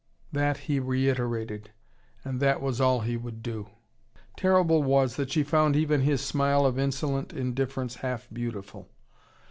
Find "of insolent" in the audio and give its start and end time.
6.65-7.33